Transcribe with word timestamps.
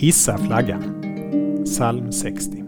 Hissa 0.00 0.38
flaggan. 0.38 1.02
Psalm 1.64 2.12
60. 2.12 2.64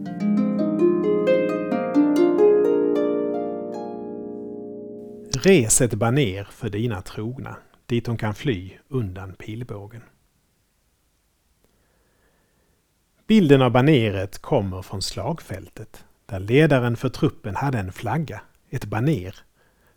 Res 5.42 5.80
ett 5.80 5.94
baner 5.94 6.44
för 6.44 6.70
dina 6.70 7.02
trogna, 7.02 7.56
dit 7.86 8.04
de 8.04 8.16
kan 8.16 8.34
fly 8.34 8.72
undan 8.88 9.32
pilbågen. 9.32 10.02
Bilden 13.26 13.62
av 13.62 13.70
baneret 13.70 14.38
kommer 14.38 14.82
från 14.82 15.02
slagfältet, 15.02 16.04
där 16.26 16.40
ledaren 16.40 16.96
för 16.96 17.08
truppen 17.08 17.56
hade 17.56 17.78
en 17.78 17.92
flagga, 17.92 18.42
ett 18.70 18.84
baner, 18.84 19.36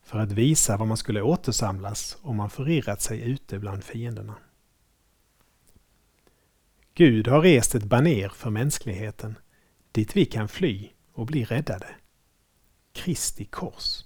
för 0.04 0.20
att 0.20 0.32
visa 0.32 0.78
var 0.78 0.86
man 0.86 0.98
skulle 0.98 1.22
återsamlas 1.22 2.18
om 2.22 2.36
man 2.36 2.50
förirrat 2.50 3.02
sig 3.02 3.32
ute 3.32 3.60
bland 3.60 3.84
fienderna. 3.84 4.36
Gud 6.98 7.28
har 7.28 7.42
rest 7.42 7.76
ett 7.76 7.84
baner 7.84 8.30
för 8.30 8.50
mänskligheten, 8.50 9.38
dit 9.92 10.16
vi 10.16 10.26
kan 10.26 10.48
fly 10.48 10.90
och 11.14 11.26
bli 11.26 11.46
räddade. 11.46 11.88
Kristi 12.94 13.46
kors, 13.46 14.06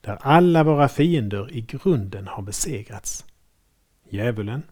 där 0.00 0.18
alla 0.20 0.64
våra 0.64 0.88
fiender 0.88 1.52
i 1.52 1.60
grunden 1.60 2.26
har 2.26 2.42
besegrats. 2.42 3.24
Djävulen, 4.08 4.62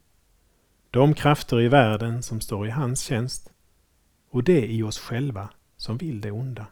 de 0.90 1.14
krafter 1.14 1.60
i 1.60 1.68
världen 1.68 2.22
som 2.22 2.40
står 2.40 2.66
i 2.66 2.70
hans 2.70 3.00
tjänst 3.00 3.52
och 4.30 4.44
det 4.44 4.66
i 4.66 4.82
oss 4.82 4.98
själva 4.98 5.48
som 5.76 5.96
vill 5.96 6.20
det 6.20 6.30
onda. 6.30 6.66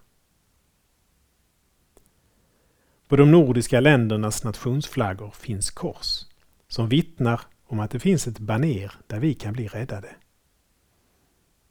På 3.07 3.17
de 3.17 3.31
nordiska 3.31 3.81
ländernas 3.81 4.45
nationsflaggor 4.45 5.31
finns 5.31 5.71
kors 5.71 6.25
som 6.69 6.89
vittnar 6.89 7.41
om 7.65 7.81
att 7.81 7.91
det 7.91 8.01
finns 8.01 8.27
ett 8.27 8.39
baner 8.39 8.93
där 9.07 9.21
vi 9.21 9.35
kan 9.35 9.53
bli 9.53 9.69
räddade. 9.69 10.09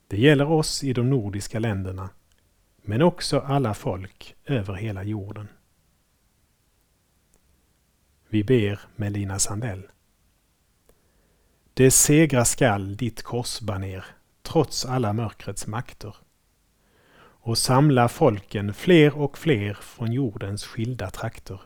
Det 0.08 0.18
gäller 0.18 0.52
oss 0.52 0.84
i 0.84 0.94
de 0.94 1.10
nordiska 1.10 1.60
länderna, 1.60 2.10
men 2.82 3.02
också 3.02 3.40
alla 3.40 3.74
folk 3.74 4.36
över 4.46 4.74
hela 4.74 5.04
jorden. 5.04 5.48
Vi 8.30 8.44
ber 8.44 8.80
med 8.96 9.12
Lina 9.12 9.40
Sandell. 9.40 9.88
Det 11.74 11.92
segra 11.92 12.46
skall 12.46 12.98
ditt 12.98 13.24
korsbaner 13.24 14.06
trots 14.42 14.86
alla 14.86 15.14
mörkrets 15.14 15.68
makter 15.68 16.16
och 17.20 17.58
samla 17.58 18.10
folken 18.10 18.74
fler 18.74 19.18
och 19.18 19.38
fler 19.38 19.74
från 19.74 20.12
jordens 20.12 20.66
skilda 20.66 21.10
trakter. 21.10 21.62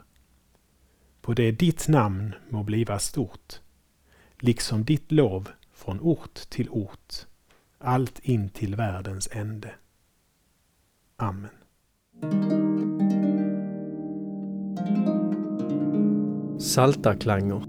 På 1.22 1.34
det 1.34 1.52
ditt 1.52 1.88
namn 1.88 2.36
må 2.50 2.64
bliva 2.64 3.00
stort, 3.00 3.60
liksom 4.40 4.84
ditt 4.84 5.12
lov 5.12 5.50
från 5.74 6.00
ort 6.00 6.36
till 6.50 6.70
ort, 6.70 7.26
allt 7.84 8.20
in 8.20 8.50
till 8.50 8.76
världens 8.76 9.30
ände. 9.32 9.72
Amen. 11.18 11.50
Saltarklanger 16.60 17.64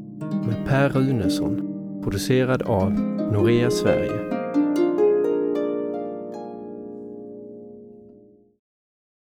med 0.47 0.67
Per 0.67 0.89
Runesson 0.89 1.73
producerad 2.03 2.63
av 2.63 2.93
Norea 3.33 3.71
Sverige 3.71 4.32